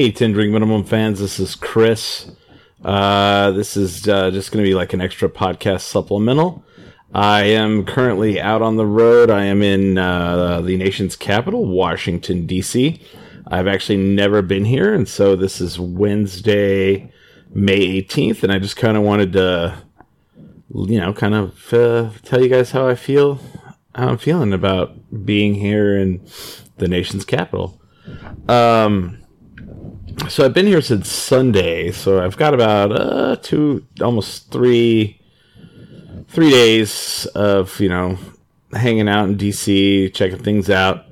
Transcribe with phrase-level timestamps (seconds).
[0.00, 2.30] Hey, 10 Drink Minimum fans, this is Chris.
[2.82, 6.64] Uh, this is uh, just going to be like an extra podcast supplemental.
[7.12, 9.28] I am currently out on the road.
[9.28, 12.98] I am in uh, the nation's capital, Washington, D.C.
[13.46, 17.12] I've actually never been here, and so this is Wednesday,
[17.52, 19.82] May 18th, and I just kind of wanted to,
[20.74, 23.38] you know, kind of uh, tell you guys how I feel,
[23.94, 26.26] how I'm feeling about being here in
[26.78, 27.78] the nation's capital.
[28.48, 29.19] Um,
[30.28, 35.20] so I've been here since Sunday, so I've got about uh, two, almost three,
[36.28, 38.18] three days of you know
[38.72, 41.06] hanging out in DC, checking things out,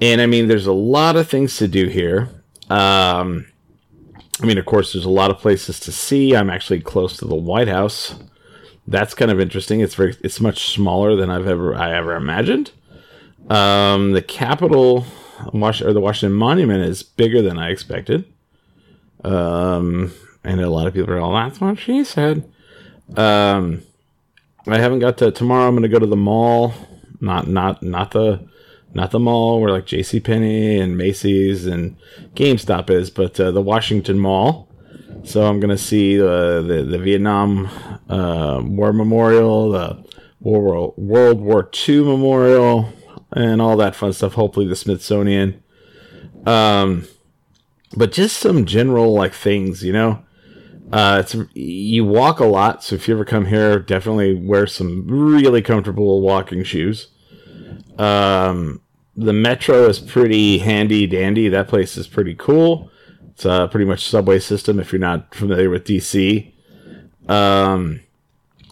[0.00, 2.28] and I mean, there's a lot of things to do here.
[2.70, 3.46] Um,
[4.42, 6.34] I mean, of course, there's a lot of places to see.
[6.34, 8.14] I'm actually close to the White House.
[8.86, 9.80] That's kind of interesting.
[9.80, 12.72] It's very, it's much smaller than I've ever, I ever imagined.
[13.48, 15.06] Um, the Capitol,
[15.52, 18.24] or the Washington Monument, is bigger than I expected.
[19.24, 20.12] Um,
[20.44, 22.50] and a lot of people are all, that's what she said.
[23.16, 23.82] Um,
[24.66, 25.68] I haven't got to tomorrow.
[25.68, 26.74] I'm going to go to the mall,
[27.20, 28.48] not not not the
[28.94, 30.20] not the mall where like J.C.
[30.20, 31.96] Penney and Macy's and
[32.34, 34.68] GameStop is, but uh, the Washington Mall.
[35.24, 37.68] So I'm going to see uh, the the Vietnam
[38.08, 40.04] uh, War Memorial, the
[40.40, 42.92] World World War II Memorial,
[43.32, 44.34] and all that fun stuff.
[44.34, 45.62] Hopefully the Smithsonian.
[46.46, 47.06] Um,
[47.96, 50.24] but just some general like things, you know.
[50.92, 55.06] Uh, it's you walk a lot, so if you ever come here, definitely wear some
[55.06, 57.08] really comfortable walking shoes.
[57.98, 58.80] Um,
[59.16, 61.48] the metro is pretty handy dandy.
[61.48, 62.90] That place is pretty cool.
[63.30, 66.52] It's uh, pretty much subway system if you're not familiar with DC.
[67.28, 68.00] Um,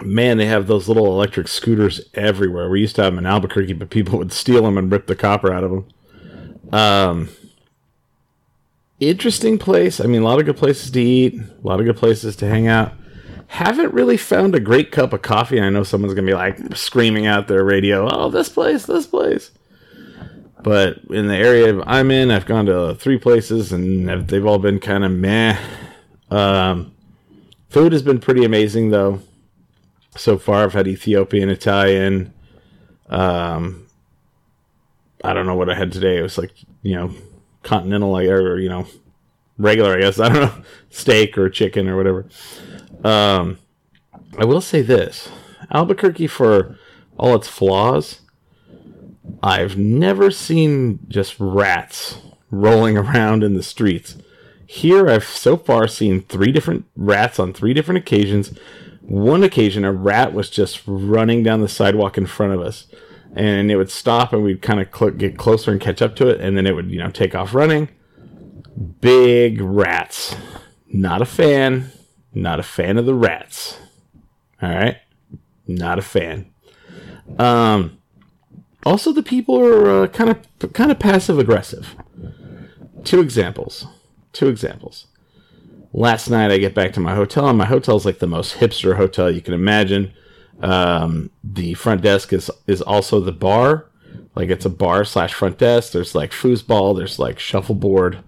[0.02, 2.68] man, they have those little electric scooters everywhere.
[2.68, 5.16] We used to have them in Albuquerque, but people would steal them and rip the
[5.16, 5.88] copper out of them.
[6.72, 7.28] Um,
[9.08, 10.00] interesting place.
[10.00, 12.48] I mean, a lot of good places to eat, a lot of good places to
[12.48, 12.92] hang out.
[13.48, 15.60] Haven't really found a great cup of coffee.
[15.60, 19.50] I know someone's gonna be like screaming out their radio, "Oh, this place, this place!"
[20.62, 24.78] But in the area I'm in, I've gone to three places, and they've all been
[24.78, 25.58] kind of meh.
[26.30, 26.92] Um,
[27.68, 29.20] food has been pretty amazing, though.
[30.16, 32.32] So far, I've had Ethiopian, Italian.
[33.08, 33.86] Um,
[35.24, 36.18] I don't know what I had today.
[36.18, 36.52] It was like
[36.82, 37.14] you know
[37.72, 38.86] continental or you know
[39.56, 40.20] regular, I guess.
[40.20, 42.26] I don't know, steak or chicken or whatever.
[43.02, 43.58] Um,
[44.38, 45.30] I will say this:
[45.72, 46.76] Albuquerque, for
[47.18, 48.20] all its flaws,
[49.42, 52.18] I've never seen just rats
[52.50, 54.16] rolling around in the streets.
[54.66, 58.52] Here, I've so far seen three different rats on three different occasions.
[59.02, 62.86] One occasion, a rat was just running down the sidewalk in front of us
[63.34, 66.28] and it would stop and we'd kind of cl- get closer and catch up to
[66.28, 67.88] it and then it would you know take off running.
[69.00, 70.36] Big rats.
[70.88, 71.90] Not a fan.
[72.34, 73.78] Not a fan of the rats.
[74.60, 74.98] All right
[75.66, 76.50] not a fan.
[77.38, 77.98] Um
[78.84, 81.94] also the people are kind of kind of passive aggressive.
[83.04, 83.86] Two examples.
[84.32, 85.06] Two examples.
[85.92, 88.56] Last night i get back to my hotel and my hotel is like the most
[88.56, 90.12] hipster hotel you can imagine
[90.62, 93.88] um, the front desk is is also the bar.
[94.34, 95.92] Like it's a bar slash front desk.
[95.92, 96.96] There's like foosball.
[96.96, 98.22] There's like shuffleboard.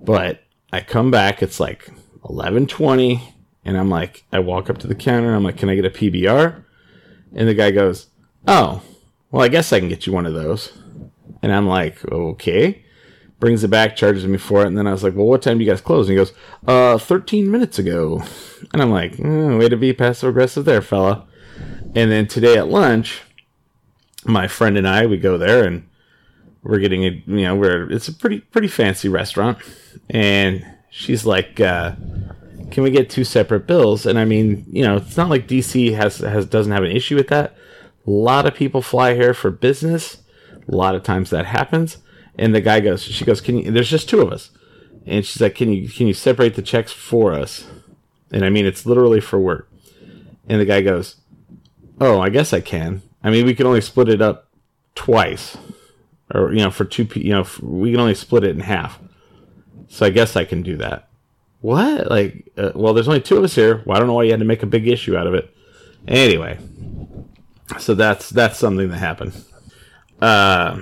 [0.00, 1.42] But I come back.
[1.42, 1.88] It's like
[2.28, 3.34] eleven twenty,
[3.64, 5.34] and I'm like, I walk up to the counter.
[5.34, 6.64] I'm like, can I get a PBR?
[7.36, 8.08] And the guy goes,
[8.46, 8.82] Oh,
[9.30, 10.72] well, I guess I can get you one of those.
[11.42, 12.84] And I'm like, okay.
[13.40, 15.58] Brings it back, charges me for it, and then I was like, well, what time
[15.58, 16.08] do you guys close?
[16.08, 16.32] And he goes,
[16.66, 18.22] uh, 13 minutes ago.
[18.72, 21.26] And I'm like, mm, way to be passive aggressive there, fella.
[21.94, 23.22] And then today at lunch,
[24.24, 25.88] my friend and I we go there and
[26.62, 29.58] we're getting a you know we're it's a pretty pretty fancy restaurant,
[30.08, 31.92] and she's like, uh,
[32.70, 35.94] "Can we get two separate bills?" And I mean, you know, it's not like DC
[35.94, 37.54] has has doesn't have an issue with that.
[38.06, 40.18] A lot of people fly here for business.
[40.66, 41.98] A lot of times that happens.
[42.36, 44.50] And the guy goes, she goes, "Can you?" There's just two of us,
[45.06, 47.66] and she's like, "Can you can you separate the checks for us?"
[48.32, 49.70] And I mean, it's literally for work.
[50.48, 51.16] And the guy goes,
[52.00, 53.02] Oh, I guess I can.
[53.22, 54.48] I mean, we can only split it up
[54.94, 55.56] twice,
[56.32, 57.08] or you know, for two.
[57.14, 58.98] You know, we can only split it in half.
[59.88, 61.08] So I guess I can do that.
[61.60, 62.10] What?
[62.10, 63.82] Like, uh, well, there's only two of us here.
[63.86, 65.54] Well, I don't know why you had to make a big issue out of it.
[66.06, 66.58] Anyway,
[67.78, 69.32] so that's that's something that happened.
[70.20, 70.80] Uh,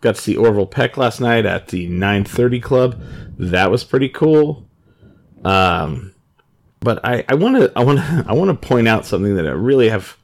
[0.00, 3.00] got to see Orville Peck last night at the 9:30 Club.
[3.38, 4.66] That was pretty cool.
[5.44, 6.14] Um,
[6.80, 9.50] but I want to I want to I want to point out something that I
[9.50, 10.16] really have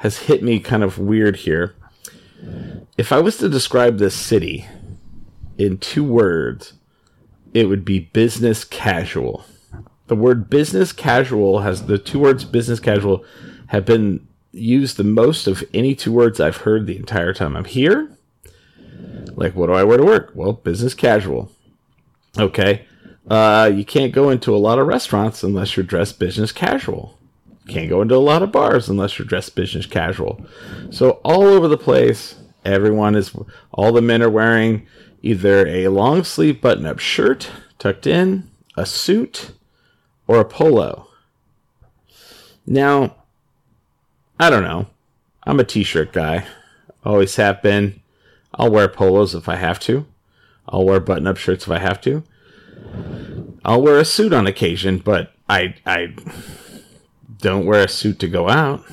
[0.00, 1.74] has hit me kind of weird here.
[2.96, 4.66] If I was to describe this city
[5.58, 6.72] in two words,
[7.52, 9.44] it would be business casual.
[10.06, 13.24] The word business casual has the two words business casual
[13.66, 17.66] have been used the most of any two words I've heard the entire time I'm
[17.66, 18.10] here.
[19.34, 20.32] Like, what do I wear to work?
[20.34, 21.52] Well, business casual.
[22.38, 22.86] Okay.
[23.28, 27.19] Uh, you can't go into a lot of restaurants unless you're dressed business casual.
[27.70, 30.44] Can't go into a lot of bars unless you're dressed business casual.
[30.90, 32.34] So all over the place,
[32.64, 33.32] everyone is.
[33.70, 34.88] All the men are wearing
[35.22, 39.52] either a long sleeve button up shirt tucked in, a suit,
[40.26, 41.06] or a polo.
[42.66, 43.14] Now,
[44.40, 44.88] I don't know.
[45.44, 46.48] I'm a t shirt guy.
[47.04, 48.00] Always have been.
[48.52, 50.06] I'll wear polos if I have to.
[50.68, 52.24] I'll wear button up shirts if I have to.
[53.64, 56.14] I'll wear a suit on occasion, but I I
[57.40, 58.84] don't wear a suit to go out.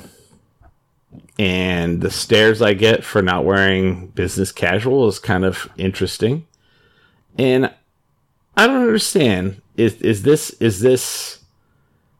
[1.40, 6.48] And the stares I get for not wearing business casual is kind of interesting.
[7.38, 7.74] And
[8.56, 9.62] I don't understand.
[9.76, 11.40] Is is this is this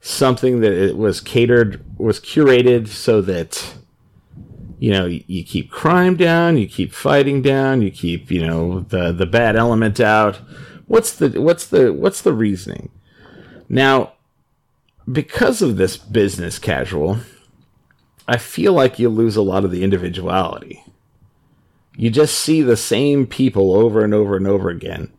[0.02, 3.76] something that it was catered was curated so that
[4.78, 9.12] you know you, keep crime down, you keep fighting down, you keep, you know, the
[9.12, 10.40] the bad element out
[10.88, 12.90] What's the what's the what's the reasoning?
[13.70, 14.14] Now,
[15.10, 17.20] because of this business casual,
[18.28, 20.84] I feel like you lose a lot of the individuality.
[21.96, 25.12] You just see the same people over and over and over again.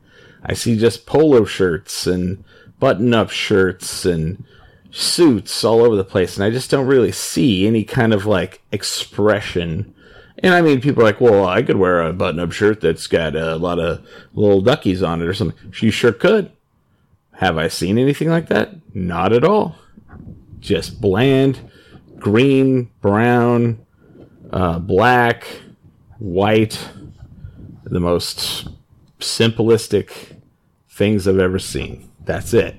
[0.44, 2.44] I see just polo shirts and
[2.78, 4.44] button up shirts and
[4.90, 8.62] suits all over the place, and I just don't really see any kind of like
[8.70, 9.94] expression
[10.42, 13.06] and I mean, people are like, well, I could wear a button up shirt that's
[13.06, 15.58] got a lot of little duckies on it or something.
[15.72, 16.52] She sure could.
[17.38, 18.74] Have I seen anything like that?
[18.92, 19.76] Not at all.
[20.58, 21.70] Just bland,
[22.18, 23.86] green, brown,
[24.52, 25.46] uh, black,
[26.18, 26.88] white,
[27.84, 28.66] the most
[29.20, 30.40] simplistic
[30.90, 32.10] things I've ever seen.
[32.24, 32.74] That's it.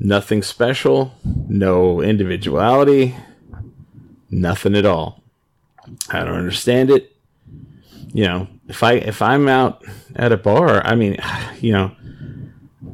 [0.00, 3.14] Nothing special, no individuality,
[4.28, 5.22] nothing at all.
[6.10, 7.14] I don't understand it.
[8.12, 9.84] You know, if I if I'm out
[10.16, 11.16] at a bar, I mean,
[11.60, 11.92] you know,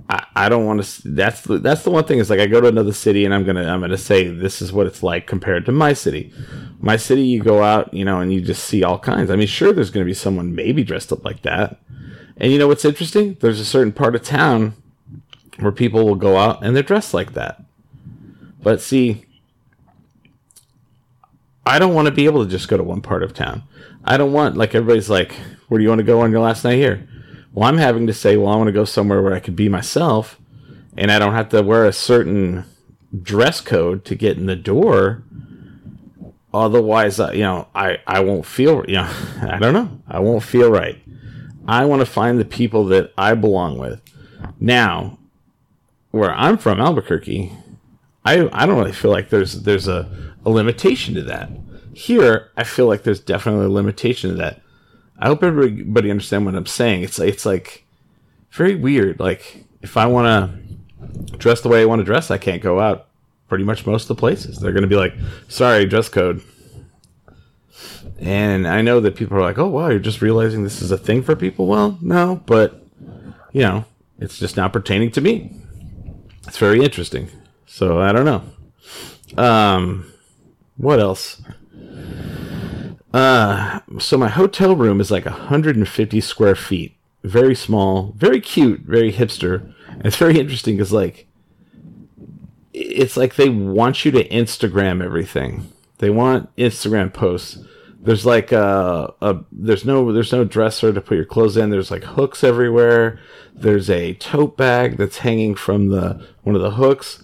[0.09, 1.09] I, I don't want to.
[1.09, 3.45] That's the that's the one thing is like I go to another city and I'm
[3.45, 6.33] gonna I'm gonna say this is what it's like compared to my city.
[6.81, 9.31] My city, you go out, you know, and you just see all kinds.
[9.31, 11.79] I mean, sure, there's gonna be someone maybe dressed up like that.
[12.37, 13.37] And you know what's interesting?
[13.41, 14.75] There's a certain part of town
[15.59, 17.63] where people will go out and they're dressed like that.
[18.63, 19.25] But see,
[21.67, 23.65] I don't want to be able to just go to one part of town.
[24.05, 25.33] I don't want like everybody's like,
[25.69, 27.09] where do you want to go on your last night here?
[27.53, 29.69] Well, I'm having to say, well, I want to go somewhere where I could be
[29.69, 30.39] myself,
[30.97, 32.65] and I don't have to wear a certain
[33.21, 35.23] dress code to get in the door.
[36.55, 39.11] Otherwise, uh, you know, I I won't feel, you know,
[39.43, 40.99] I don't know, I won't feel right.
[41.67, 44.01] I want to find the people that I belong with.
[44.59, 45.19] Now,
[46.11, 47.53] where I'm from, Albuquerque,
[48.25, 50.09] I I don't really feel like there's there's a
[50.45, 51.51] a limitation to that.
[51.95, 54.63] Here, I feel like there's definitely a limitation to that.
[55.23, 57.05] I hope everybody understand what I'm saying.
[57.05, 57.85] It's it's like
[58.51, 59.21] very weird.
[59.21, 62.81] Like if I want to dress the way I want to dress, I can't go
[62.81, 63.07] out
[63.47, 64.59] pretty much most of the places.
[64.59, 65.15] They're going to be like,
[65.47, 66.43] "Sorry, dress code."
[68.19, 70.99] And I know that people are like, "Oh, wow, you're just realizing this is a
[70.99, 72.85] thing for people." Well, no, but
[73.53, 73.85] you know,
[74.19, 75.55] it's just not pertaining to me.
[76.49, 77.29] It's very interesting.
[77.67, 79.41] So I don't know.
[79.41, 80.13] Um,
[80.79, 81.41] what else?
[83.13, 86.97] Uh, so my hotel room is like 150 square feet.
[87.23, 89.73] Very small, very cute, very hipster.
[89.89, 91.29] And it's very interesting because like
[92.73, 95.71] it's like they want you to Instagram everything.
[95.99, 97.59] They want Instagram posts.
[98.01, 101.71] There's like a, a there's no there's no dresser to put your clothes in.
[101.71, 103.21] There's like hooks everywhere.
[103.55, 107.23] There's a tote bag that's hanging from the one of the hooks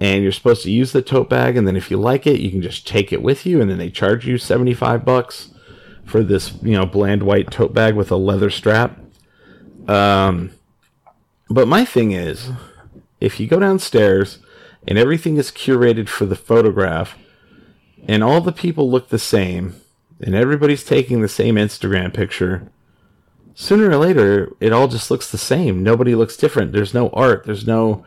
[0.00, 2.50] and you're supposed to use the tote bag and then if you like it you
[2.50, 5.52] can just take it with you and then they charge you 75 bucks
[6.04, 8.98] for this you know bland white tote bag with a leather strap.
[9.88, 10.50] Um
[11.48, 12.50] but my thing is
[13.20, 14.38] if you go downstairs
[14.86, 17.16] and everything is curated for the photograph
[18.08, 19.74] and all the people look the same
[20.20, 22.70] and everybody's taking the same Instagram picture
[23.54, 25.82] sooner or later it all just looks the same.
[25.82, 26.72] Nobody looks different.
[26.72, 27.44] There's no art.
[27.44, 28.04] There's no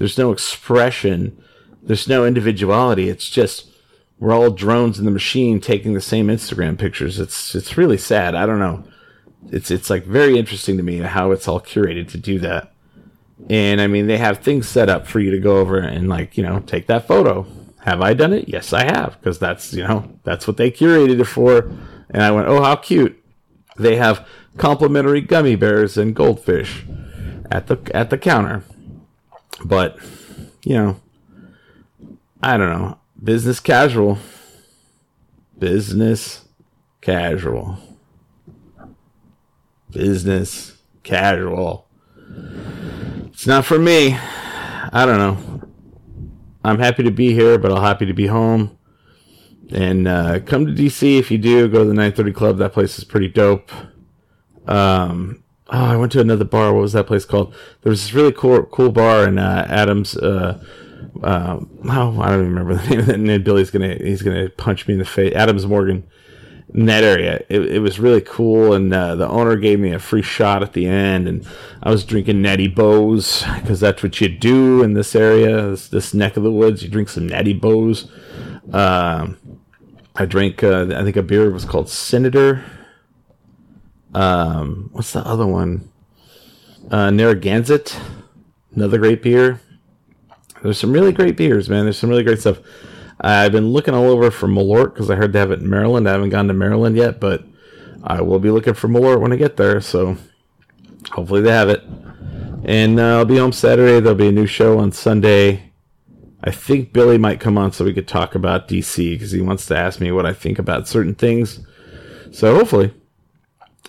[0.00, 1.36] there's no expression.
[1.82, 3.10] There's no individuality.
[3.10, 3.70] It's just
[4.18, 7.20] we're all drones in the machine taking the same Instagram pictures.
[7.20, 8.34] It's it's really sad.
[8.34, 8.82] I don't know.
[9.50, 12.72] It's it's like very interesting to me how it's all curated to do that.
[13.50, 16.38] And I mean, they have things set up for you to go over and like
[16.38, 17.46] you know take that photo.
[17.84, 18.48] Have I done it?
[18.48, 21.70] Yes, I have because that's you know that's what they curated it for.
[22.08, 23.22] And I went, oh, how cute!
[23.76, 24.26] They have
[24.56, 26.86] complimentary gummy bears and goldfish
[27.50, 28.64] at the at the counter.
[29.64, 29.98] But
[30.64, 31.00] you know,
[32.42, 32.98] I don't know.
[33.22, 34.18] Business casual.
[35.58, 36.46] Business
[37.00, 37.78] casual.
[39.90, 41.86] Business casual.
[43.26, 44.16] It's not for me.
[44.16, 45.68] I don't know.
[46.64, 48.76] I'm happy to be here, but I'll happy to be home.
[49.72, 51.68] And uh, come to DC if you do.
[51.68, 52.58] Go to the 930 Club.
[52.58, 53.70] That place is pretty dope.
[54.66, 56.72] Um, oh, I went to another bar.
[56.72, 57.54] What was that place called?
[57.82, 60.16] There was this really cool, cool bar in uh, Adams.
[60.16, 60.62] Uh,
[61.22, 63.14] uh, oh, I don't even remember the name of it.
[63.14, 65.34] And Billy's gonna he's gonna punch me in the face.
[65.34, 66.06] Adams Morgan
[66.74, 67.44] in that area.
[67.48, 70.72] It, it was really cool, and uh, the owner gave me a free shot at
[70.72, 71.46] the end, and
[71.82, 76.14] I was drinking Natty Bohs because that's what you do in this area, this, this,
[76.14, 76.82] neck of the woods.
[76.82, 78.08] You drink some Natty Bohs.
[78.72, 79.36] Um,
[80.14, 82.64] I drank, uh, I think a beer was called Senator.
[84.14, 85.90] Um, what's the other one?
[86.90, 87.98] Uh, Narragansett,
[88.74, 89.60] another great beer.
[90.62, 91.84] There's some really great beers, man.
[91.84, 92.58] There's some really great stuff.
[93.20, 96.08] I've been looking all over for Malort because I heard they have it in Maryland.
[96.08, 97.44] I haven't gone to Maryland yet, but
[98.02, 99.80] I will be looking for Malort when I get there.
[99.80, 100.16] So
[101.12, 101.82] hopefully they have it.
[102.64, 104.00] And uh, I'll be home Saturday.
[104.00, 105.72] There'll be a new show on Sunday.
[106.42, 109.66] I think Billy might come on so we could talk about DC because he wants
[109.66, 111.60] to ask me what I think about certain things.
[112.32, 112.94] So hopefully.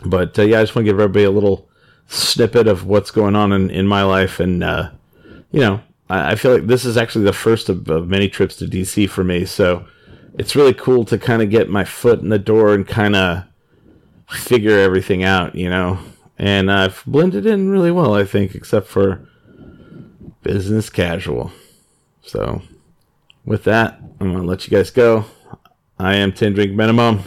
[0.05, 1.69] But uh, yeah, I just want to give everybody a little
[2.07, 4.39] snippet of what's going on in, in my life.
[4.39, 4.91] And, uh,
[5.51, 8.65] you know, I feel like this is actually the first of, of many trips to
[8.65, 9.45] DC for me.
[9.45, 9.85] So
[10.37, 13.43] it's really cool to kind of get my foot in the door and kind of
[14.29, 15.99] figure everything out, you know.
[16.37, 19.27] And I've blended in really well, I think, except for
[20.43, 21.51] business casual.
[22.23, 22.61] So
[23.45, 25.25] with that, I'm going to let you guys go.
[25.99, 27.23] I am 10 Drink Minimum.